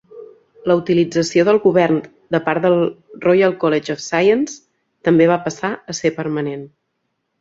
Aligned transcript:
La 0.69 0.75
utilització 0.77 1.43
del 1.49 1.59
Govern 1.65 1.99
de 2.35 2.41
part 2.47 2.65
del 2.67 2.77
Royal 3.27 3.53
College 3.65 3.93
of 3.97 4.01
Science 4.07 4.59
també 5.09 5.29
va 5.33 5.41
passar 5.49 5.73
a 5.95 5.99
ser 6.01 6.13
permanent. 6.23 6.67